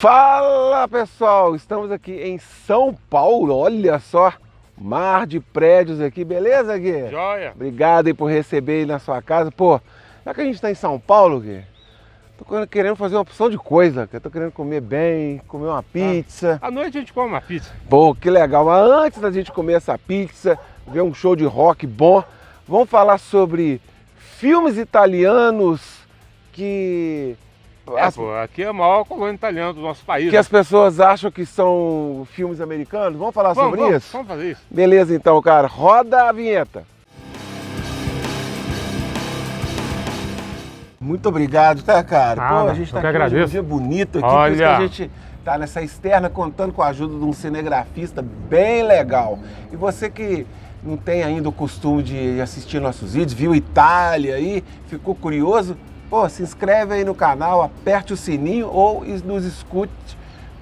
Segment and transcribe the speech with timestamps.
[0.00, 4.32] Fala pessoal, estamos aqui em São Paulo, olha só,
[4.80, 7.10] mar de prédios aqui, beleza Gui?
[7.10, 7.50] Joia!
[7.52, 9.80] Obrigado aí por receber aí na sua casa, pô,
[10.24, 11.64] já que a gente está em São Paulo, Gui,
[12.38, 15.82] tô querendo fazer uma opção de coisa, que eu tô querendo comer bem, comer uma
[15.82, 16.60] pizza.
[16.62, 17.72] À noite a gente come uma pizza.
[17.90, 20.56] Pô, que legal, mas antes da gente comer essa pizza,
[20.86, 22.22] ver um show de rock bom,
[22.68, 23.80] vamos falar sobre
[24.16, 26.06] filmes italianos
[26.52, 27.36] que
[27.96, 28.16] é, as...
[28.16, 30.26] pô, aqui é a maior colônia italiana do nosso país.
[30.26, 30.38] Que né?
[30.38, 33.18] as pessoas acham que são filmes americanos.
[33.18, 34.12] Vamos falar vamos, sobre vamos, isso?
[34.12, 34.62] Vamos fazer isso.
[34.70, 35.66] Beleza então, cara.
[35.66, 36.84] Roda a vinheta.
[41.00, 42.42] Muito obrigado, tá, cara?
[42.42, 43.44] Ah, Pô, a gente tá aqui agradeço.
[43.44, 44.44] um dia bonito aqui, Olha.
[44.44, 45.10] por isso que a gente
[45.44, 49.38] tá nessa externa contando com a ajuda de um cinegrafista bem legal.
[49.72, 50.44] E você que
[50.82, 55.76] não tem ainda o costume de assistir nossos vídeos, viu Itália aí, ficou curioso,
[56.08, 59.92] Pô, se inscreve aí no canal, aperte o sininho ou nos escute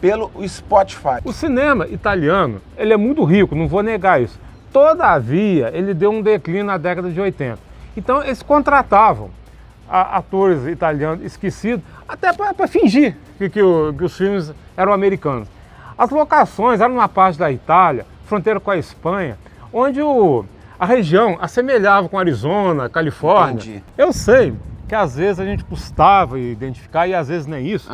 [0.00, 1.20] pelo Spotify.
[1.24, 4.38] O cinema italiano, ele é muito rico, não vou negar isso.
[4.72, 7.58] Todavia, ele deu um declínio na década de 80.
[7.96, 9.30] Então, eles contratavam
[9.88, 15.46] atores italianos esquecidos, até para fingir que, que, o, que os filmes eram americanos.
[15.96, 19.38] As locações eram uma parte da Itália, fronteira com a Espanha,
[19.72, 20.44] onde o,
[20.78, 23.52] a região assemelhava com Arizona, Califórnia.
[23.54, 23.84] Entendi.
[23.96, 24.54] Eu sei,
[24.86, 27.90] que às vezes a gente custava identificar e às vezes nem isso,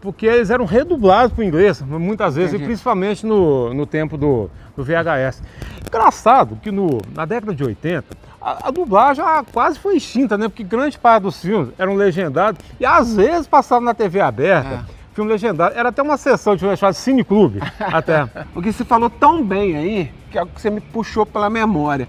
[0.00, 2.64] porque eles eram redublados para o inglês, muitas vezes, Entendi.
[2.64, 5.42] e principalmente no, no tempo do, do VHS.
[5.86, 8.04] Engraçado que no, na década de 80,
[8.44, 10.48] a, a dublagem ah, quase foi extinta, né?
[10.48, 14.84] Porque grande parte dos filmes eram legendados e às vezes passavam na TV aberta.
[14.90, 15.04] É.
[15.14, 15.74] Filme legendado.
[15.78, 18.26] Era até uma sessão de chamada Cine Clube, até.
[18.52, 22.08] Porque você falou tão bem aí, que é algo que você me puxou pela memória.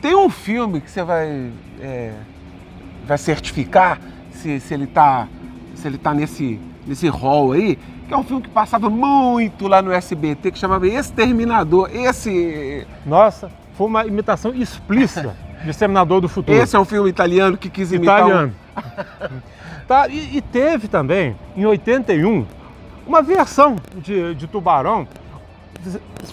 [0.00, 2.14] Tem um filme que você vai, é,
[3.06, 3.98] vai certificar
[4.32, 5.28] se, se ele tá,
[5.74, 9.80] se ele tá nesse, nesse hall aí, que é um filme que passava muito lá
[9.80, 11.90] no SBT, que chamava Exterminador.
[11.92, 16.56] Esse, Nossa, foi uma imitação explícita de Exterminador do Futuro.
[16.58, 18.52] esse é um filme italiano que quis imitar um- italiano.
[19.88, 22.44] tá, e, e teve também, em 81,
[23.06, 25.06] uma versão de, de Tubarão.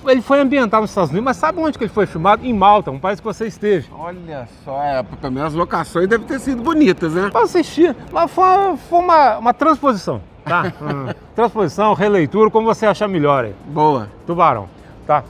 [0.07, 2.45] Ele foi ambientado nos Estados Unidos, mas sabe onde que ele foi filmado?
[2.45, 3.87] Em Malta, um país que você esteve.
[3.91, 7.29] Olha só, é, menos as locações devem ter sido bonitas, né?
[7.31, 10.73] Para assistir, mas foi, foi uma, uma transposição, tá?
[10.81, 13.55] Hum, transposição, releitura, como você achar melhor aí.
[13.67, 14.09] Boa.
[14.25, 14.67] Tubarão,
[15.07, 15.23] tá?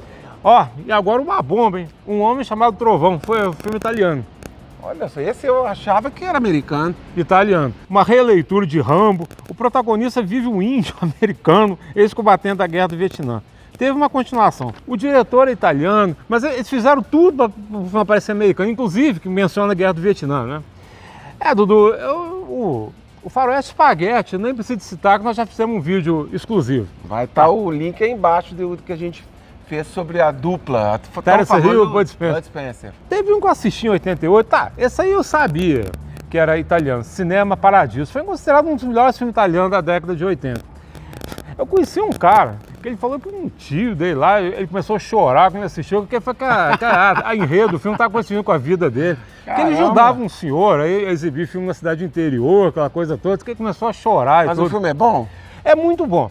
[0.43, 1.87] Ó, e agora uma bomba, hein?
[2.07, 4.25] Um homem chamado Trovão, foi um filme italiano.
[4.85, 6.93] Olha só, esse eu achava que era americano.
[7.15, 7.73] italiano.
[7.89, 9.25] Uma releitura de Rambo.
[9.47, 13.41] O protagonista vive um índio americano, ex-combatente da guerra do Vietnã.
[13.77, 14.73] Teve uma continuação.
[14.85, 17.49] O diretor é italiano, mas eles fizeram tudo
[17.91, 20.63] para parecer americano, inclusive que menciona a guerra do Vietnã, né?
[21.39, 22.17] É, Dudu, eu,
[22.47, 26.87] o, o Faroeste Espaguete, nem preciso citar que nós já fizemos um vídeo exclusivo.
[27.03, 29.23] Vai estar o link aí embaixo do que a gente
[29.67, 30.99] fez sobre a dupla.
[31.23, 32.35] Terence Hill, Bud Spencer.
[32.35, 32.93] Bud Spencer.
[33.09, 35.85] Teve um que eu assisti em 88, tá, esse aí eu sabia
[36.29, 38.11] que era italiano, Cinema Paradiso.
[38.11, 40.61] Foi considerado um dos melhores filmes italianos da década de 80.
[41.57, 44.99] Eu conheci um cara que ele falou que um tio dele lá, ele começou a
[44.99, 48.11] chorar quando ele assistiu, porque foi que a, que a, a enredo do filme estava
[48.11, 49.17] coincidindo com a vida dele.
[49.43, 53.37] Que ele ajudava um senhor aí a exibir filme na cidade interior, aquela coisa toda,
[53.37, 55.27] que ele começou a chorar Mas o filme é bom?
[55.63, 56.29] É muito bom.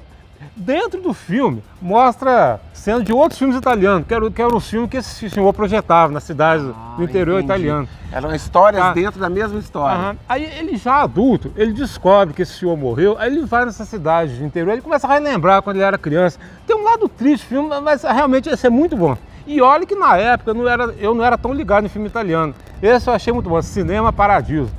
[0.57, 4.91] Dentro do filme, mostra cenas de outros filmes italianos, que eram, que eram os filmes
[4.91, 6.65] que esse senhor projetava nas cidades
[6.97, 7.61] do interior Ah, entendi.
[7.63, 7.89] italiano.
[8.13, 8.93] Eram histórias Ah.
[8.93, 9.97] dentro da mesma história.
[9.99, 10.17] Aham.
[10.29, 14.35] Aí ele já adulto, ele descobre que esse senhor morreu, aí ele vai nessa cidade
[14.35, 16.39] do interior, ele começa a relembrar quando ele era criança.
[16.67, 19.17] Tem um lado triste do filme, mas realmente esse é muito bom.
[19.47, 22.07] E olha que na época eu não era, eu não era tão ligado em filme
[22.09, 22.55] italiano.
[22.83, 24.71] Esse eu achei muito bom, Cinema Paradiso.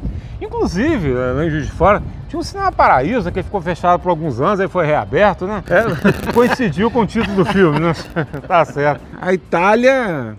[0.41, 2.01] Inclusive, lá em Juiz de Fora,
[2.33, 5.63] tinha um Cinema Paraíso que ficou fechado por alguns anos, aí foi reaberto, né?
[5.69, 7.93] É, coincidiu com o título do filme, né?
[8.47, 9.01] tá certo.
[9.21, 10.35] A Itália,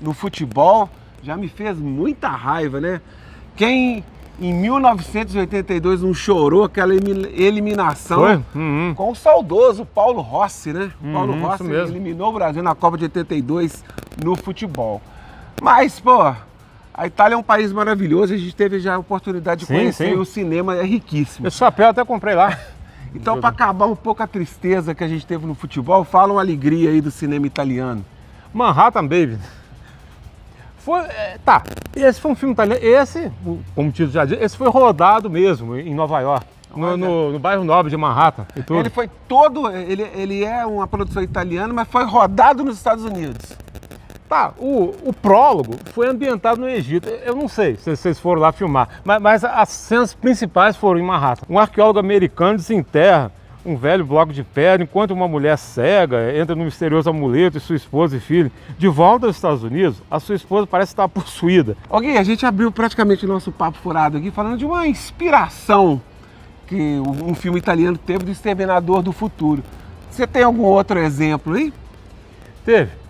[0.00, 0.88] no futebol,
[1.22, 3.00] já me fez muita raiva, né?
[3.54, 4.02] Quem
[4.40, 8.42] em 1982 não chorou aquela eliminação?
[8.54, 8.94] Uhum.
[8.96, 10.90] com o saudoso Paulo Rossi, né?
[10.98, 13.84] O Paulo Uhum, Rossi eliminou o Brasil na Copa de 82
[14.24, 15.02] no futebol.
[15.60, 16.34] Mas, pô,
[16.94, 20.10] a Itália é um país maravilhoso, a gente teve já a oportunidade de Sim, conhecer
[20.10, 20.14] sim.
[20.16, 21.46] o cinema é riquíssimo.
[21.48, 22.58] Esse chapéu até comprei lá.
[23.14, 26.40] Então, para acabar um pouco a tristeza que a gente teve no futebol, fala uma
[26.40, 28.02] alegria aí do cinema italiano.
[28.54, 29.38] Manhattan Baby.
[30.78, 31.62] Foi, é, tá,
[31.94, 32.82] esse foi um filme italiano.
[32.82, 33.30] Esse,
[33.74, 37.38] como o título já diz, esse foi rodado mesmo em Nova York, no, no- no
[37.38, 38.72] bairro nobre de Manhattan e.
[38.72, 43.52] Ele foi todo, ele, ele é uma produção italiana, mas foi rodado nos Estados Unidos.
[44.32, 47.06] Tá, o, o prólogo foi ambientado no Egito.
[47.06, 51.02] Eu não sei se vocês foram lá filmar, mas, mas as cenas principais foram em
[51.02, 51.44] Manhattan.
[51.50, 53.30] Um arqueólogo americano desenterra
[53.62, 57.76] um velho bloco de pedra, enquanto uma mulher cega entra no misterioso amuleto e sua
[57.76, 58.50] esposa e filho.
[58.78, 61.76] De volta aos Estados Unidos, a sua esposa parece estar possuída.
[61.90, 66.00] Ok, a gente abriu praticamente o nosso papo furado aqui falando de uma inspiração
[66.66, 69.62] que um filme italiano teve do Exterminador do Futuro.
[70.10, 71.70] Você tem algum outro exemplo aí?
[72.64, 73.01] Teve.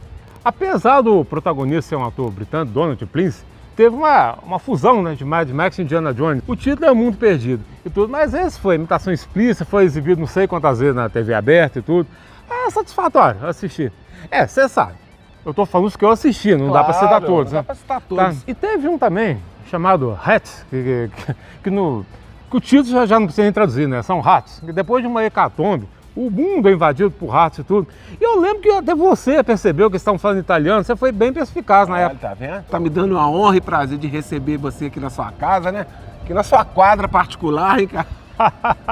[0.44, 3.44] Apesar do protagonista ser um ator britânico, Donald Pleasence,
[3.77, 6.43] teve uma, uma fusão né, de Mad Max e Indiana Jones.
[6.47, 10.27] O título é Mundo Perdido e tudo, mas esse foi imitação explícita, foi exibido não
[10.27, 12.09] sei quantas vezes na TV aberta e tudo.
[12.50, 13.93] É satisfatório assistir.
[14.31, 14.94] É, você sabe,
[15.44, 17.62] eu tô falando os que eu assisti, não Claro, dá para citar todos, não né?
[17.62, 18.37] dá pra citar todos.
[18.37, 18.43] Tá?
[18.47, 19.39] E teve um também,
[19.71, 21.35] chamado Hats, que, que,
[21.65, 22.05] que no,
[22.50, 24.03] que o título já, já não precisa nem traduzir, né?
[24.03, 24.61] São ratos.
[24.61, 27.88] Depois de uma hecatombe, o mundo é invadido por ratos e tudo.
[28.20, 31.32] E eu lembro que até você percebeu que eles estavam falando italiano, você foi bem
[31.32, 32.29] perspicaz na época.
[32.29, 32.62] tá vendo?
[32.64, 35.87] Tá me dando a honra e prazer de receber você aqui na sua casa, né?
[36.23, 38.06] Aqui na sua quadra particular, hein, cara?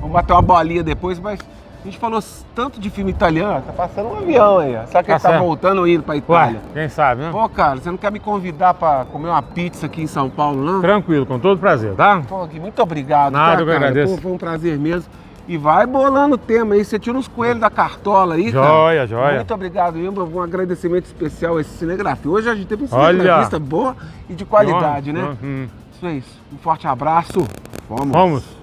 [0.00, 1.40] Vamos bater uma bolinha depois, mas
[1.80, 2.20] a gente falou
[2.54, 4.86] tanto de filme italiano, tá passando um avião aí, ó.
[4.86, 5.42] Será que Tá ele tá certo.
[5.42, 6.60] voltando ou indo pra Ué, Itália?
[6.74, 7.30] quem sabe, né?
[7.32, 10.62] Pô, cara, você não quer me convidar pra comer uma pizza aqui em São Paulo,
[10.62, 10.80] não?
[10.80, 12.22] Tranquilo, com todo prazer, tá?
[12.28, 13.32] Pô, muito obrigado.
[13.32, 14.14] Nada, tá, eu agradeço.
[14.16, 15.10] Pô, foi um prazer mesmo.
[15.50, 16.84] E vai bolando o tema aí.
[16.84, 18.68] Você tira uns coelhos da cartola aí, cara.
[18.68, 19.34] Joia, joia.
[19.38, 20.22] Muito obrigado mesmo.
[20.22, 22.30] Um agradecimento especial a esse cinegrafia.
[22.30, 23.96] Hoje a gente teve um cinegrafista boa
[24.28, 25.36] e de qualidade, né?
[25.42, 25.66] Hum.
[25.92, 26.40] Isso é isso.
[26.54, 27.44] Um forte abraço.
[27.88, 28.12] Fomos.
[28.12, 28.59] Vamos.